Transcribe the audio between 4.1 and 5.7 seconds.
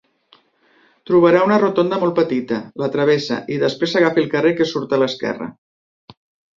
el carrer que surt a l'esquerra.